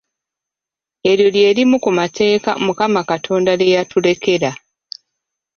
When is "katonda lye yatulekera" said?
3.09-4.51